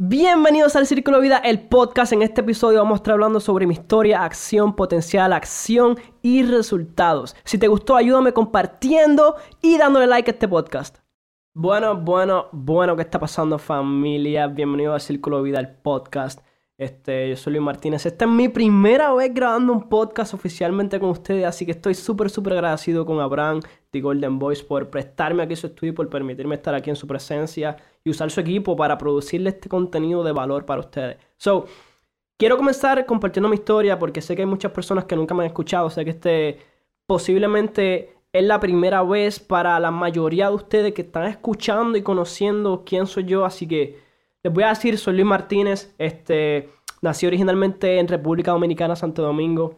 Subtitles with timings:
[0.00, 2.12] Bienvenidos al Círculo Vida, el podcast.
[2.12, 7.34] En este episodio vamos a estar hablando sobre mi historia, acción, potencial, acción y resultados.
[7.42, 10.98] Si te gustó, ayúdame compartiendo y dándole like a este podcast.
[11.52, 14.46] Bueno, bueno, bueno, ¿qué está pasando familia?
[14.46, 16.42] Bienvenido al Círculo Vida, el podcast.
[16.78, 18.06] Este, yo soy Luis Martínez.
[18.06, 22.30] Esta es mi primera vez grabando un podcast oficialmente con ustedes, así que estoy súper,
[22.30, 26.54] súper agradecido con Abraham de Golden Voice por prestarme aquí su estudio y por permitirme
[26.54, 27.76] estar aquí en su presencia
[28.10, 31.18] usar su equipo para producirle este contenido de valor para ustedes.
[31.36, 31.66] So,
[32.36, 35.48] quiero comenzar compartiendo mi historia porque sé que hay muchas personas que nunca me han
[35.48, 36.58] escuchado, sé que este
[37.06, 42.84] posiblemente es la primera vez para la mayoría de ustedes que están escuchando y conociendo
[42.84, 43.98] quién soy yo, así que
[44.42, 46.70] les voy a decir, soy Luis Martínez, este,
[47.02, 49.76] nací originalmente en República Dominicana, Santo Domingo.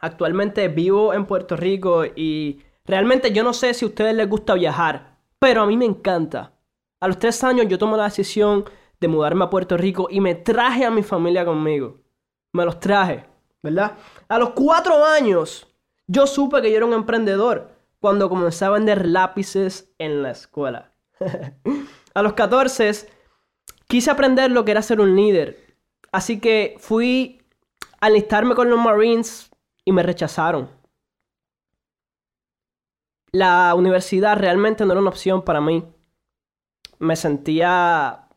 [0.00, 4.54] Actualmente vivo en Puerto Rico y realmente yo no sé si a ustedes les gusta
[4.54, 6.52] viajar, pero a mí me encanta.
[7.00, 8.64] A los tres años yo tomé la decisión
[9.00, 12.00] de mudarme a Puerto Rico y me traje a mi familia conmigo.
[12.52, 13.24] Me los traje,
[13.62, 13.96] ¿verdad?
[14.28, 15.66] A los cuatro años
[16.06, 20.92] yo supe que yo era un emprendedor cuando comencé a vender lápices en la escuela.
[22.14, 23.08] a los 14
[23.86, 25.76] quise aprender lo que era ser un líder.
[26.10, 27.42] Así que fui
[28.00, 29.50] a alistarme con los Marines
[29.84, 30.70] y me rechazaron.
[33.30, 35.84] La universidad realmente no era una opción para mí.
[36.98, 38.28] Me sentía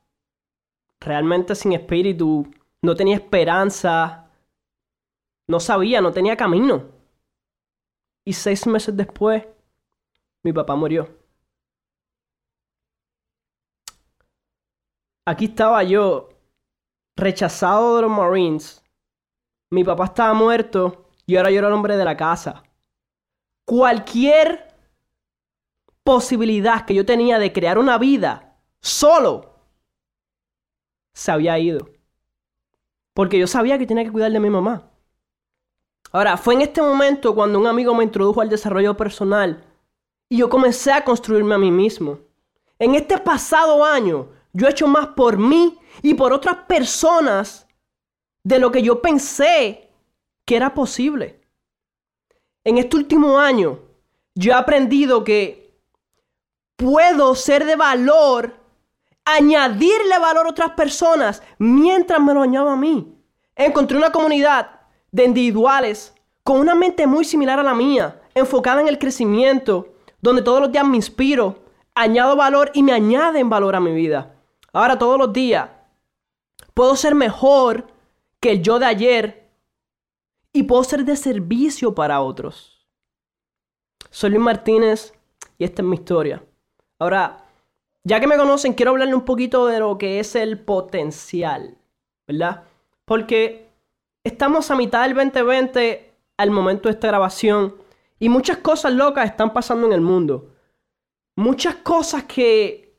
[0.99, 2.49] realmente sin espíritu,
[2.81, 4.29] no tenía esperanza,
[5.47, 6.83] no sabía, no tenía camino.
[8.23, 9.45] Y seis meses después,
[10.43, 11.21] mi papá murió.
[15.25, 16.29] aquí estaba yo,
[17.15, 18.83] rechazado de los Marines.
[19.69, 22.63] Mi papá estaba muerto y ahora yo era el hombre de la casa.
[23.65, 24.67] Cualquier
[26.03, 28.50] posibilidad que yo tenía de crear una vida
[28.81, 29.55] solo
[31.13, 31.89] se había ido.
[33.13, 34.89] Porque yo sabía que tenía que cuidar de mi mamá.
[36.11, 39.63] Ahora, fue en este momento cuando un amigo me introdujo al desarrollo personal
[40.29, 42.19] y yo comencé a construirme a mí mismo.
[42.79, 47.67] En este pasado año, yo he hecho más por mí y por otras personas
[48.43, 49.89] de lo que yo pensé
[50.45, 51.41] que era posible.
[52.63, 53.79] En este último año,
[54.35, 55.79] yo he aprendido que
[56.75, 58.55] puedo ser de valor,
[59.25, 63.15] añadirle valor a otras personas mientras me lo añado a mí.
[63.55, 68.87] Encontré una comunidad de individuales con una mente muy similar a la mía, enfocada en
[68.87, 73.79] el crecimiento, donde todos los días me inspiro, añado valor y me añaden valor a
[73.79, 74.35] mi vida.
[74.73, 75.69] Ahora todos los días
[76.73, 77.87] puedo ser mejor
[78.39, 79.51] que el yo de ayer
[80.53, 82.87] y puedo ser de servicio para otros.
[84.09, 85.13] Soy Luis Martínez
[85.57, 86.43] y esta es mi historia.
[86.99, 87.40] Ahora,
[88.03, 91.77] ya que me conocen, quiero hablarle un poquito de lo que es el potencial,
[92.27, 92.63] ¿verdad?
[93.05, 93.69] Porque
[94.23, 97.75] estamos a mitad del 2020 al momento de esta grabación
[98.19, 100.51] y muchas cosas locas están pasando en el mundo.
[101.35, 102.95] Muchas cosas que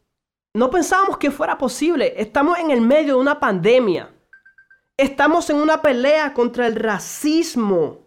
[0.54, 2.14] no pensábamos que fuera posible.
[2.16, 4.10] Estamos en el medio de una pandemia.
[4.96, 8.06] Estamos en una pelea contra el racismo.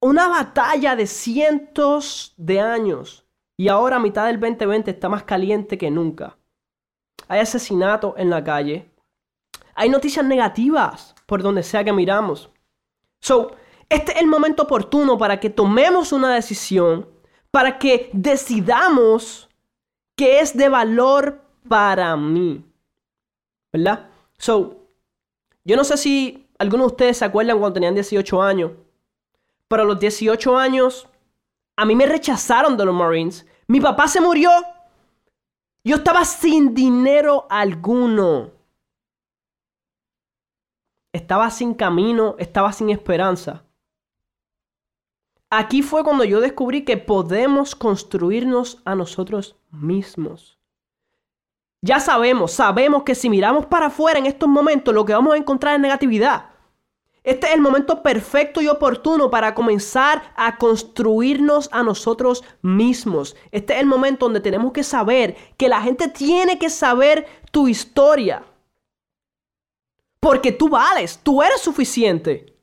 [0.00, 3.26] Una batalla de cientos de años.
[3.60, 6.38] Y ahora a mitad del 2020 está más caliente que nunca.
[7.28, 8.90] Hay asesinatos en la calle.
[9.74, 12.48] Hay noticias negativas por donde sea que miramos.
[13.20, 13.54] So,
[13.90, 17.06] este es el momento oportuno para que tomemos una decisión,
[17.50, 19.50] para que decidamos
[20.16, 22.64] que es de valor para mí.
[23.74, 24.08] ¿Verdad?
[24.38, 24.86] So,
[25.64, 28.72] yo no sé si algunos de ustedes se acuerdan cuando tenían 18 años,
[29.68, 31.09] pero a los 18 años
[31.76, 33.46] a mí me rechazaron de los Marines.
[33.66, 34.50] Mi papá se murió.
[35.84, 38.50] Yo estaba sin dinero alguno.
[41.12, 43.64] Estaba sin camino, estaba sin esperanza.
[45.50, 50.60] Aquí fue cuando yo descubrí que podemos construirnos a nosotros mismos.
[51.82, 55.38] Ya sabemos, sabemos que si miramos para afuera en estos momentos, lo que vamos a
[55.38, 56.49] encontrar es negatividad.
[57.22, 63.36] Este es el momento perfecto y oportuno para comenzar a construirnos a nosotros mismos.
[63.50, 67.68] Este es el momento donde tenemos que saber que la gente tiene que saber tu
[67.68, 68.44] historia.
[70.18, 72.56] Porque tú vales, tú eres suficiente.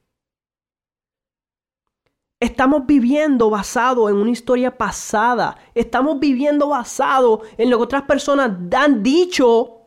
[2.39, 5.57] Estamos viviendo basado en una historia pasada.
[5.74, 9.81] Estamos viviendo basado en lo que otras personas han dicho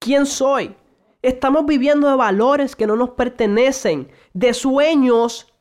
[0.00, 0.74] quién soy.
[1.26, 5.52] Estamos viviendo de valores que no nos pertenecen, de sueños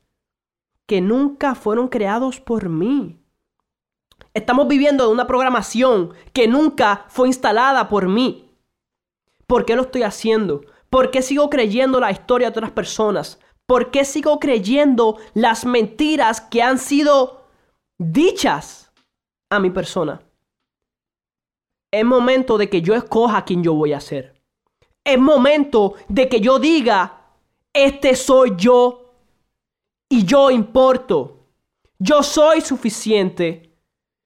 [0.86, 3.20] que nunca fueron creados por mí.
[4.36, 8.56] Estamos viviendo de una programación que nunca fue instalada por mí.
[9.48, 10.62] ¿Por qué lo estoy haciendo?
[10.92, 13.40] ¿Por qué sigo creyendo la historia de otras personas?
[13.66, 17.48] ¿Por qué sigo creyendo las mentiras que han sido
[17.98, 18.92] dichas
[19.50, 20.22] a mi persona?
[21.92, 24.35] Es momento de que yo escoja quién yo voy a ser.
[25.06, 27.30] Es momento de que yo diga,
[27.72, 29.14] este soy yo
[30.10, 31.48] y yo importo.
[32.00, 33.78] Yo soy suficiente.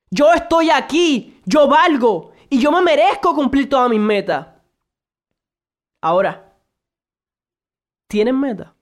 [0.10, 1.42] Yo estoy aquí.
[1.46, 2.32] Yo valgo.
[2.50, 4.48] Y yo me merezco cumplir todas mis metas.
[6.02, 6.56] Ahora,
[8.08, 8.76] ¿tienen meta?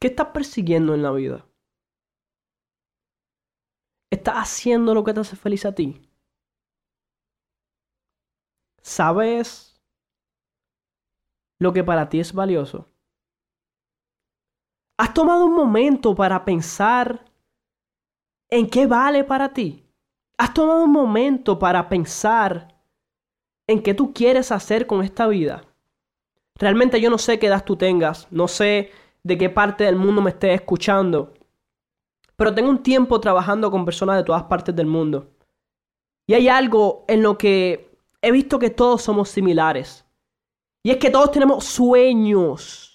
[0.00, 1.46] ¿Qué estás persiguiendo en la vida?
[4.10, 6.00] ¿Estás haciendo lo que te hace feliz a ti?
[8.82, 9.80] ¿Sabes
[11.60, 12.88] lo que para ti es valioso?
[14.98, 17.24] ¿Has tomado un momento para pensar
[18.50, 19.84] en qué vale para ti?
[20.36, 22.68] ¿Has tomado un momento para pensar
[23.68, 25.64] en qué tú quieres hacer con esta vida?
[26.56, 28.90] Realmente yo no sé qué edad tú tengas, no sé
[29.22, 31.32] de qué parte del mundo me estés escuchando,
[32.36, 35.30] pero tengo un tiempo trabajando con personas de todas partes del mundo.
[36.26, 37.91] Y hay algo en lo que
[38.22, 40.06] he visto que todos somos similares.
[40.82, 42.92] Y es que todos tenemos sueños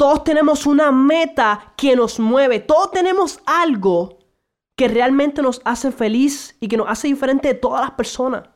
[0.00, 2.58] todos tenemos una meta que nos mueve.
[2.60, 4.16] Todos tenemos algo
[4.74, 8.48] que realmente nos hace feliz y que nos hace diferente de todas las personas.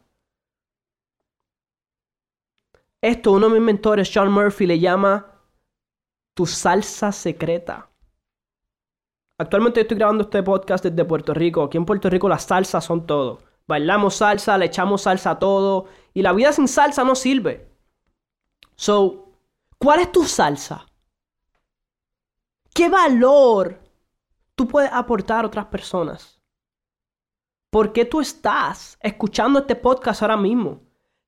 [3.03, 5.39] Esto uno de mis mentores, Sean Murphy, le llama
[6.33, 7.91] tu salsa secreta.
[9.39, 11.65] Actualmente estoy grabando este podcast desde Puerto Rico.
[11.65, 13.43] Aquí en Puerto Rico las salsas son todo.
[13.66, 15.87] Bailamos salsa, le echamos salsa a todo.
[16.12, 17.70] Y la vida sin salsa no sirve.
[18.76, 19.32] So,
[19.78, 20.87] ¿cuál es tu salsa?
[22.75, 23.81] ¿Qué valor
[24.55, 26.40] tú puedes aportar a otras personas?
[27.70, 30.81] ¿Por qué tú estás escuchando este podcast ahora mismo?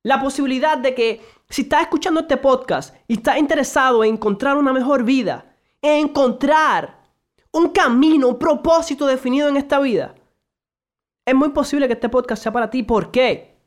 [0.03, 4.73] La posibilidad de que si estás escuchando este podcast y estás interesado en encontrar una
[4.73, 7.01] mejor vida, en encontrar
[7.51, 10.15] un camino, un propósito definido en esta vida,
[11.27, 12.85] es muy posible que este podcast sea para ti.
[12.85, 13.61] ¿Por qué?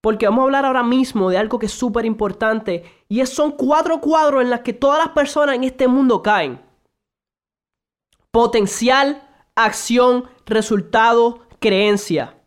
[0.00, 2.84] Porque vamos a hablar ahora mismo de algo que es súper importante.
[3.08, 6.64] Y son cuatro cuadros en los que todas las personas en este mundo caen.
[8.30, 12.40] Potencial, acción, resultado, creencia.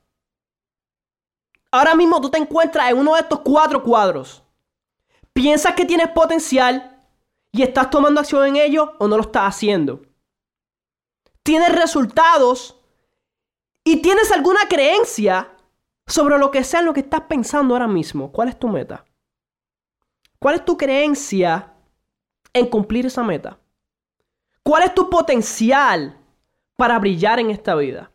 [1.70, 4.44] Ahora mismo tú te encuentras en uno de estos cuatro cuadros.
[5.34, 7.06] ¿Piensas que tienes potencial
[7.52, 10.04] y estás tomando acción en ello o no lo estás haciendo?
[11.44, 12.77] ¿Tienes resultados
[13.88, 15.50] y tienes alguna creencia
[16.06, 18.34] sobre lo que sea lo que estás pensando ahora mismo.
[18.34, 19.06] ¿Cuál es tu meta?
[20.40, 21.74] ¿Cuál es tu creencia
[22.52, 23.58] en cumplir esa meta?
[24.62, 26.18] ¿Cuál es tu potencial
[26.76, 28.12] para brillar en esta vida?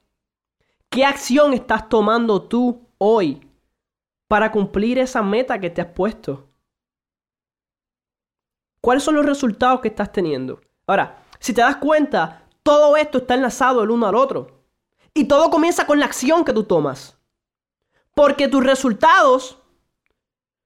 [0.91, 3.41] ¿Qué acción estás tomando tú hoy
[4.29, 6.51] para cumplir esa meta que te has puesto?
[8.83, 10.61] ¿Cuáles son los resultados que estás teniendo?
[10.87, 14.62] Ahora, si te das cuenta, todo esto está enlazado el uno al otro.
[15.15, 17.17] Y todo comienza con la acción que tú tomas.
[18.15, 19.59] Porque tus resultados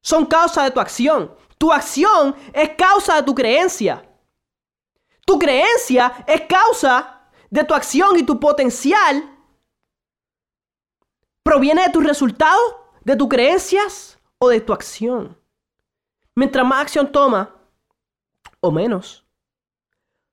[0.03, 1.35] son causa de tu acción.
[1.59, 4.09] Tu acción es causa de tu creencia.
[5.25, 9.37] Tu creencia es causa de tu acción y tu potencial
[11.43, 15.41] proviene de tus resultados, de tus creencias o de tu acción.
[16.35, 17.55] Mientras más acción toma,
[18.61, 19.25] o menos,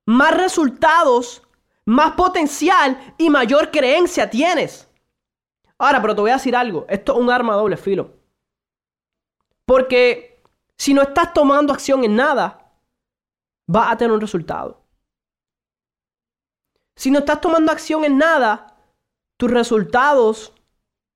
[0.05, 1.43] más resultados,
[1.85, 4.89] más potencial y mayor creencia tienes.
[5.77, 6.85] Ahora, pero te voy a decir algo.
[6.87, 8.13] Esto es un arma a doble filo.
[9.65, 10.41] Porque
[10.77, 12.73] si no estás tomando acción en nada,
[13.67, 14.81] vas a tener un resultado.
[16.95, 18.77] Si no estás tomando acción en nada,
[19.37, 20.53] tus resultados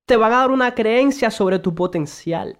[0.06, 2.58] te van a dar una creencia sobre tu potencial.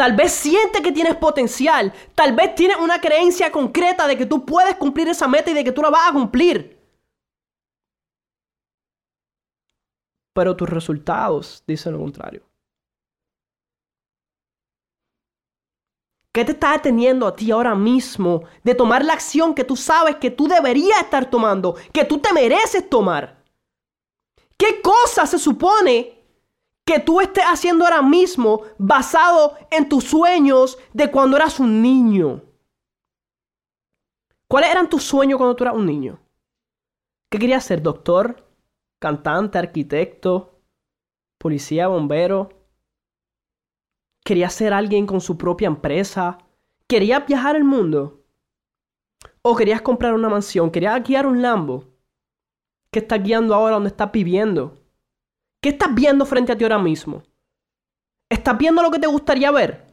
[0.00, 1.92] Tal vez sientes que tienes potencial.
[2.14, 5.62] Tal vez tienes una creencia concreta de que tú puedes cumplir esa meta y de
[5.62, 6.80] que tú la vas a cumplir.
[10.32, 12.42] pero tus resultados dicen lo contrario.
[16.32, 20.16] ¿Qué te está deteniendo a ti ahora mismo de tomar la acción que tú sabes
[20.16, 23.44] que tú deberías estar tomando, que tú te mereces tomar?
[24.56, 26.19] ¿Qué cosa se supone
[26.90, 32.42] que tú estés haciendo ahora mismo basado en tus sueños de cuando eras un niño?
[34.48, 36.18] ¿Cuáles eran tus sueños cuando tú eras un niño?
[37.30, 37.80] ¿Qué querías ser?
[37.80, 38.44] ¿Doctor?
[38.98, 40.60] cantante, arquitecto,
[41.38, 42.50] policía, bombero.
[44.24, 46.38] Quería ser alguien con su propia empresa.
[46.88, 48.24] Quería viajar el mundo.
[49.42, 50.72] O querías comprar una mansión.
[50.72, 51.84] Querías guiar un Lambo.
[52.92, 54.79] ¿Qué estás guiando ahora donde estás viviendo?
[55.62, 57.22] ¿Qué estás viendo frente a ti ahora mismo?
[58.30, 59.86] ¿Estás viendo lo que te gustaría ver?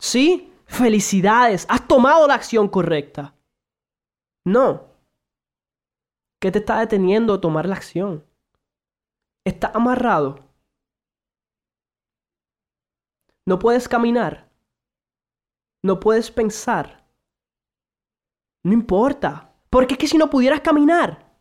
[0.00, 0.52] ¿Sí?
[0.66, 3.34] Felicidades, has tomado la acción correcta.
[4.44, 4.88] No.
[6.40, 8.24] ¿Qué te está deteniendo a tomar la acción?
[9.44, 10.48] ¿Estás amarrado?
[13.46, 14.50] No puedes caminar.
[15.82, 17.08] No puedes pensar.
[18.64, 19.54] No importa.
[19.70, 21.34] Porque es que si no pudieras caminar,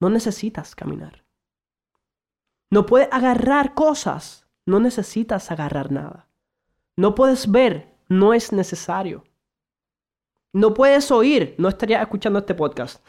[0.00, 1.24] no necesitas caminar.
[2.72, 4.46] No puedes agarrar cosas.
[4.64, 6.26] No necesitas agarrar nada.
[6.96, 7.94] No puedes ver.
[8.08, 9.24] No es necesario.
[10.54, 11.54] No puedes oír.
[11.58, 13.06] No estaría escuchando este podcast.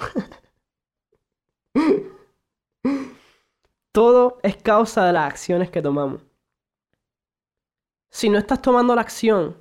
[3.94, 6.22] Todo es causa de las acciones que tomamos.
[8.12, 9.56] Si no estás tomando la acción,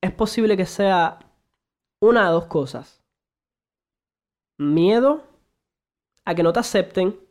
[0.00, 1.20] es posible que sea
[2.00, 3.04] una de dos cosas.
[4.58, 5.22] Miedo
[6.24, 7.23] a que no te acepten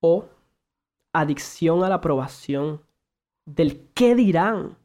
[0.00, 0.26] o
[1.12, 2.82] adicción a la aprobación
[3.44, 4.76] del qué dirán.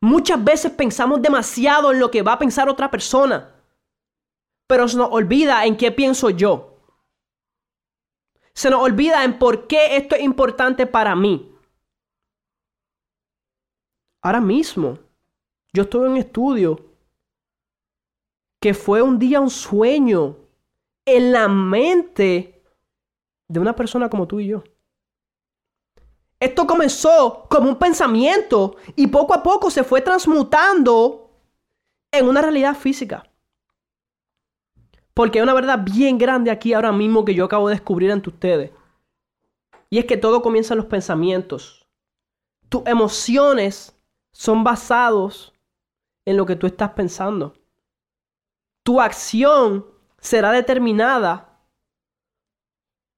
[0.00, 3.54] Muchas veces pensamos demasiado en lo que va a pensar otra persona,
[4.66, 6.78] pero se nos olvida en qué pienso yo.
[8.52, 11.50] Se nos olvida en por qué esto es importante para mí.
[14.22, 14.98] Ahora mismo,
[15.72, 16.80] yo estoy en un estudio
[18.60, 20.36] que fue un día un sueño
[21.04, 22.53] en la mente
[23.54, 24.64] de una persona como tú y yo.
[26.40, 31.30] Esto comenzó como un pensamiento y poco a poco se fue transmutando
[32.10, 33.30] en una realidad física.
[35.14, 38.28] Porque hay una verdad bien grande aquí ahora mismo que yo acabo de descubrir ante
[38.28, 38.72] ustedes.
[39.88, 41.86] Y es que todo comienza en los pensamientos.
[42.68, 43.96] Tus emociones
[44.32, 45.54] son basados
[46.24, 47.54] en lo que tú estás pensando.
[48.82, 49.86] Tu acción
[50.18, 51.53] será determinada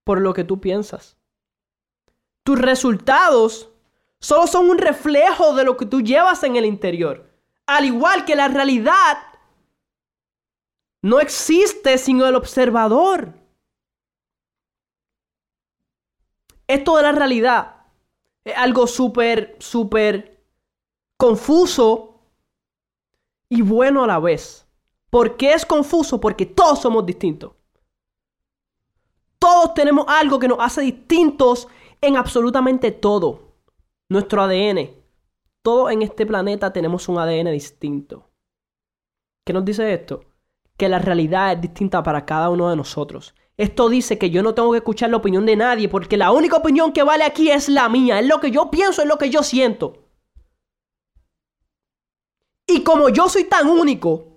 [0.07, 1.17] por lo que tú piensas.
[2.45, 3.71] Tus resultados
[4.21, 7.29] solo son un reflejo de lo que tú llevas en el interior.
[7.67, 9.19] Al igual que la realidad
[11.03, 13.35] no existe sino el observador.
[16.69, 17.75] Esto de la realidad
[18.45, 20.41] es algo súper, súper
[21.17, 22.21] confuso
[23.49, 24.69] y bueno a la vez.
[25.11, 26.21] ¿Por qué es confuso?
[26.21, 27.56] Porque todos somos distintos.
[29.47, 31.69] Todos tenemos algo que nos hace distintos
[32.01, 33.53] en absolutamente todo.
[34.11, 34.91] Nuestro ADN.
[35.63, 38.29] Todos en este planeta tenemos un ADN distinto.
[39.47, 40.25] ¿Qué nos dice esto?
[40.77, 43.37] que la realidad es distinta para cada uno de nosotros.
[43.57, 46.57] Esto dice que yo no tengo que escuchar la opinión de nadie porque la única
[46.57, 49.31] opinión que vale aquí es la mía, es lo que yo pienso, es lo que
[49.31, 50.09] yo siento.
[52.67, 54.36] Y como yo soy tan único,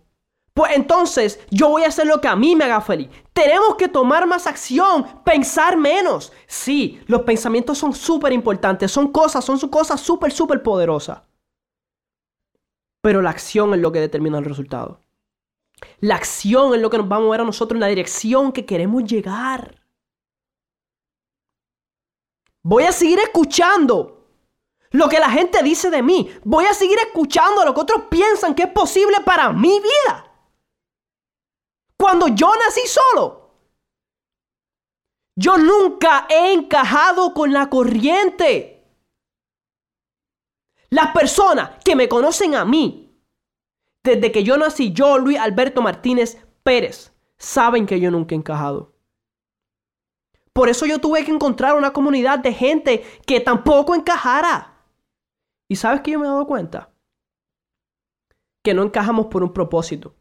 [0.59, 3.07] pues entonces yo voy a hacer lo que a mí me haga feliz.
[3.31, 6.33] Tenemos que tomar más acción, pensar menos.
[6.47, 11.21] Sí, los pensamientos son súper importantes, son cosas, son cosas súper, súper poderosas.
[13.01, 14.99] Pero la acción es lo que determina el resultado.
[16.01, 18.65] La acción es lo que nos va a mover a nosotros en la dirección que
[18.65, 19.81] queremos llegar.
[22.63, 24.27] Voy a seguir escuchando
[24.91, 26.29] lo que la gente dice de mí.
[26.43, 30.28] Voy a seguir escuchando lo que otros piensan que es posible para mi vida.
[31.99, 33.51] Cuando yo nací solo,
[35.35, 38.87] yo nunca he encajado con la corriente.
[40.89, 43.09] Las personas que me conocen a mí
[44.01, 48.95] desde que yo nací, yo, Luis Alberto Martínez Pérez, saben que yo nunca he encajado.
[50.53, 54.85] Por eso yo tuve que encontrar una comunidad de gente que tampoco encajara.
[55.67, 56.91] ¿Y sabes que yo me he dado cuenta?
[58.63, 60.15] Que no encajamos por un propósito.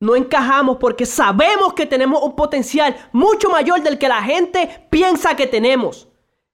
[0.00, 5.34] No encajamos porque sabemos que tenemos un potencial mucho mayor del que la gente piensa
[5.34, 6.08] que tenemos.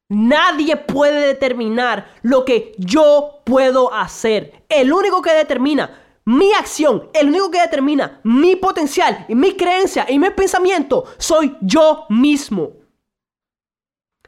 [0.09, 4.65] Nadie puede determinar lo que yo puedo hacer.
[4.69, 10.07] El único que determina mi acción, el único que determina mi potencial y mi creencia
[10.09, 12.73] y mi pensamiento soy yo mismo.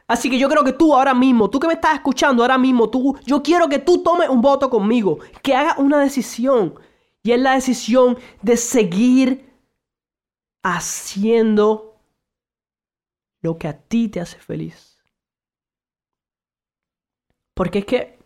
[0.08, 2.88] Así que yo creo que tú ahora mismo, tú que me estás escuchando ahora mismo,
[2.88, 6.74] tú, yo quiero que tú tomes un voto conmigo, que hagas una decisión.
[7.26, 9.52] Y es la decisión de seguir
[10.62, 12.00] haciendo
[13.42, 15.02] lo que a ti te hace feliz.
[17.52, 18.18] Porque es que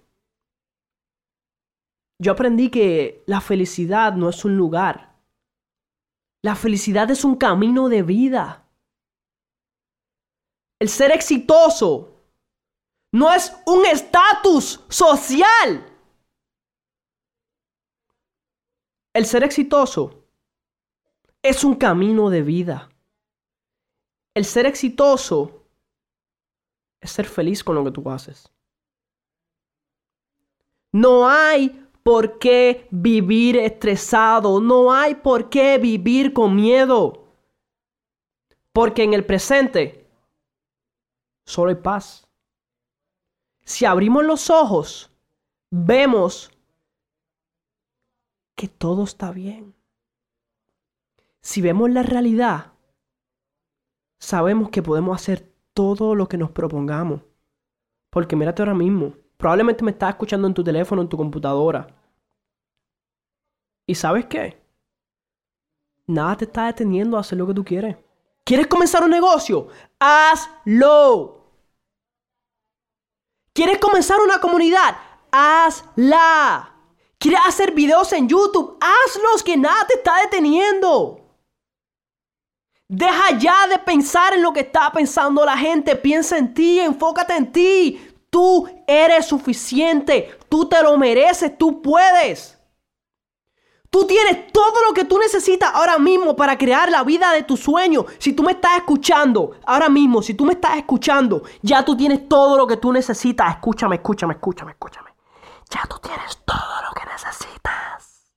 [2.20, 5.16] yo aprendí que la felicidad no es un lugar.
[6.44, 8.68] La felicidad es un camino de vida.
[10.78, 12.20] El ser exitoso
[13.14, 15.89] no es un estatus social.
[19.12, 20.24] El ser exitoso
[21.42, 22.90] es un camino de vida.
[24.34, 25.64] El ser exitoso
[27.00, 28.52] es ser feliz con lo que tú haces.
[30.92, 37.24] No hay por qué vivir estresado, no hay por qué vivir con miedo.
[38.72, 40.08] Porque en el presente
[41.44, 42.28] solo hay paz.
[43.64, 45.10] Si abrimos los ojos,
[45.70, 46.50] vemos
[48.60, 49.74] que todo está bien.
[51.40, 52.74] Si vemos la realidad,
[54.18, 57.22] sabemos que podemos hacer todo lo que nos propongamos.
[58.10, 61.86] Porque mírate ahora mismo, probablemente me estás escuchando en tu teléfono, en tu computadora.
[63.86, 64.62] ¿Y sabes qué?
[66.06, 67.96] Nada te está deteniendo a hacer lo que tú quieres.
[68.44, 69.68] ¿Quieres comenzar un negocio?
[69.98, 71.46] Hazlo.
[73.54, 74.98] ¿Quieres comenzar una comunidad?
[75.32, 76.79] Hazla.
[77.20, 78.78] ¿Quieres hacer videos en YouTube?
[78.80, 81.20] Hazlos, que nada te está deteniendo.
[82.88, 85.96] Deja ya de pensar en lo que está pensando la gente.
[85.96, 88.00] Piensa en ti, enfócate en ti.
[88.30, 90.38] Tú eres suficiente.
[90.48, 91.58] Tú te lo mereces.
[91.58, 92.58] Tú puedes.
[93.90, 97.58] Tú tienes todo lo que tú necesitas ahora mismo para crear la vida de tu
[97.58, 98.06] sueño.
[98.18, 102.26] Si tú me estás escuchando, ahora mismo, si tú me estás escuchando, ya tú tienes
[102.30, 103.56] todo lo que tú necesitas.
[103.56, 105.10] Escúchame, escúchame, escúchame, escúchame.
[105.70, 106.89] Ya tú tienes todo lo
[107.24, 108.32] necesitas.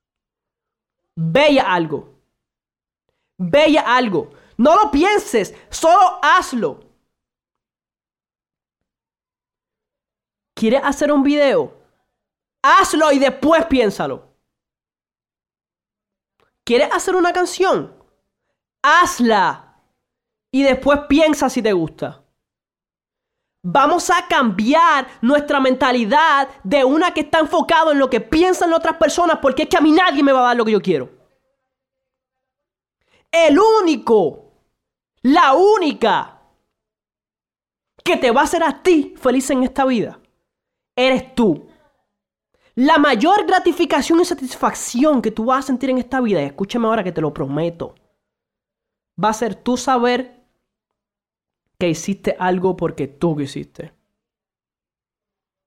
[1.15, 2.19] Bella algo.
[3.37, 4.31] Bella algo.
[4.57, 6.79] No lo pienses, solo hazlo.
[10.53, 11.75] ¿Quieres hacer un video?
[12.61, 14.33] Hazlo y después piénsalo.
[16.63, 17.93] ¿Quieres hacer una canción?
[18.81, 19.81] Hazla
[20.51, 22.22] y después piensa si te gusta.
[23.65, 28.97] Vamos a cambiar nuestra mentalidad de una que está enfocado en lo que piensan otras
[28.97, 31.09] personas porque es que a mí nadie me va a dar lo que yo quiero.
[33.31, 34.51] El único,
[35.21, 36.41] la única
[38.03, 40.19] que te va a hacer a ti feliz en esta vida,
[40.93, 41.65] eres tú.
[42.75, 46.87] La mayor gratificación y satisfacción que tú vas a sentir en esta vida, y escúchame
[46.87, 47.95] ahora que te lo prometo,
[49.23, 50.42] va a ser tú saber
[51.83, 53.91] que hiciste algo porque tú quisiste.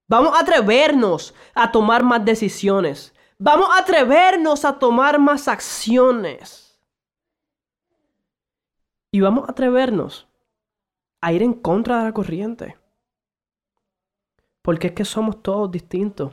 [0.09, 3.15] Vamos a atrevernos a tomar más decisiones.
[3.39, 6.81] Vamos a atrevernos a tomar más acciones.
[9.13, 10.27] Y vamos a atrevernos
[11.21, 12.79] a ir en contra de la corriente.
[14.63, 16.33] Porque es que somos todos distintos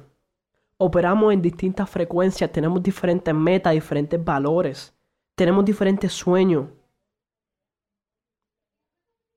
[0.77, 4.93] operamos en distintas frecuencias, tenemos diferentes metas, diferentes valores,
[5.35, 6.69] tenemos diferentes sueños.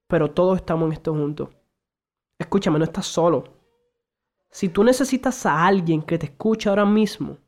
[0.07, 1.49] Pero todos estamos en esto juntos.
[2.39, 3.45] Escúchame, no estás solo.
[4.51, 7.39] Si tú necesitas a alguien que te escuche ahora mismo,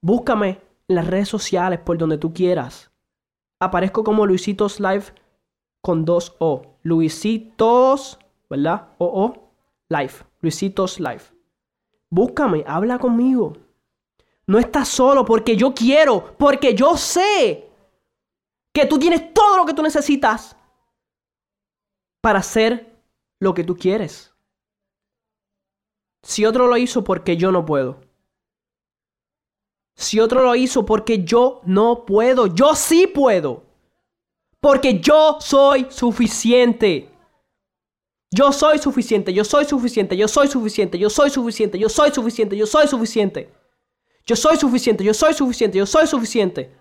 [0.00, 2.90] búscame en las redes sociales por donde tú quieras.
[3.60, 5.04] Aparezco como Luisitos Live
[5.82, 6.76] con dos O.
[6.82, 8.88] Luisitos, ¿verdad?
[8.98, 9.52] O O
[9.88, 10.14] Live.
[10.40, 11.22] Luisitos Live.
[12.08, 13.52] Búscame, habla conmigo.
[14.46, 17.68] No estás solo porque yo quiero, porque yo sé
[18.72, 20.56] que tú tienes todo lo que tú necesitas
[22.20, 23.02] para hacer
[23.38, 24.34] lo que tú quieres.
[26.22, 28.00] Si otro lo hizo porque yo no puedo.
[29.96, 33.64] Si otro lo hizo porque yo no puedo, yo sí puedo.
[34.60, 37.08] Porque yo soy suficiente.
[38.30, 42.56] Yo soy suficiente, yo soy suficiente, yo soy suficiente, yo soy suficiente, yo soy suficiente,
[42.56, 43.60] yo soy suficiente.
[44.26, 46.72] Yo soy suficiente, yo soy suficiente, yo soy suficiente.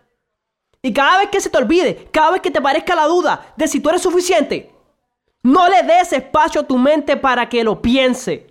[0.81, 3.67] Y cada vez que se te olvide, cada vez que te parezca la duda de
[3.67, 4.71] si tú eres suficiente,
[5.43, 8.47] no le des espacio a tu mente para que lo piense.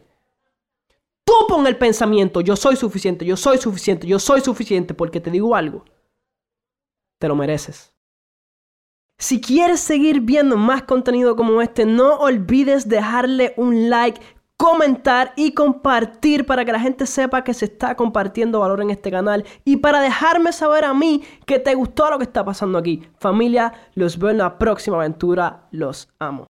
[1.25, 5.31] Tú pon el pensamiento, yo soy suficiente, yo soy suficiente, yo soy suficiente, porque te
[5.31, 5.85] digo algo,
[7.19, 7.93] te lo mereces.
[9.19, 14.21] Si quieres seguir viendo más contenido como este, no olvides dejarle un like,
[14.57, 19.11] comentar y compartir para que la gente sepa que se está compartiendo valor en este
[19.11, 23.03] canal y para dejarme saber a mí que te gustó lo que está pasando aquí.
[23.19, 25.69] Familia, los veo en la próxima aventura.
[25.73, 26.47] Los amo.